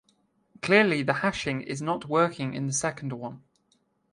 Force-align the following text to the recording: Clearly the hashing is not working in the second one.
Clearly 0.63 1.03
the 1.03 1.13
hashing 1.21 1.61
is 1.61 1.79
not 1.79 2.05
working 2.09 2.55
in 2.55 2.65
the 2.65 2.73
second 2.73 3.13
one. 3.13 3.43